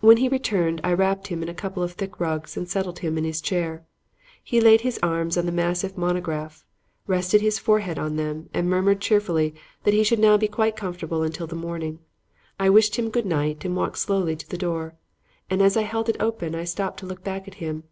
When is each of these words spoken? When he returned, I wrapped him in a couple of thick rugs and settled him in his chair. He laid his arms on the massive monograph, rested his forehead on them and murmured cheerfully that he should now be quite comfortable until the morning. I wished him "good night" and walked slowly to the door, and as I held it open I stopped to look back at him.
When 0.00 0.18
he 0.18 0.28
returned, 0.28 0.82
I 0.84 0.92
wrapped 0.92 1.28
him 1.28 1.42
in 1.42 1.48
a 1.48 1.54
couple 1.54 1.82
of 1.82 1.92
thick 1.92 2.20
rugs 2.20 2.58
and 2.58 2.68
settled 2.68 2.98
him 2.98 3.16
in 3.16 3.24
his 3.24 3.40
chair. 3.40 3.86
He 4.44 4.60
laid 4.60 4.82
his 4.82 5.00
arms 5.02 5.38
on 5.38 5.46
the 5.46 5.50
massive 5.50 5.96
monograph, 5.96 6.62
rested 7.06 7.40
his 7.40 7.58
forehead 7.58 7.98
on 7.98 8.16
them 8.16 8.50
and 8.52 8.68
murmured 8.68 9.00
cheerfully 9.00 9.54
that 9.84 9.94
he 9.94 10.04
should 10.04 10.18
now 10.18 10.36
be 10.36 10.46
quite 10.46 10.76
comfortable 10.76 11.22
until 11.22 11.46
the 11.46 11.56
morning. 11.56 12.00
I 12.60 12.68
wished 12.68 12.96
him 12.96 13.08
"good 13.08 13.24
night" 13.24 13.64
and 13.64 13.74
walked 13.74 13.96
slowly 13.96 14.36
to 14.36 14.46
the 14.46 14.58
door, 14.58 14.94
and 15.48 15.62
as 15.62 15.74
I 15.74 15.84
held 15.84 16.10
it 16.10 16.18
open 16.20 16.54
I 16.54 16.64
stopped 16.64 17.00
to 17.00 17.06
look 17.06 17.24
back 17.24 17.48
at 17.48 17.54
him. 17.54 17.84